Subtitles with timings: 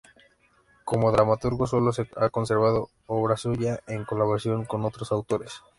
[0.83, 5.61] Como dramaturgo solo se ha conservado obra suya en colaboración con otros autores.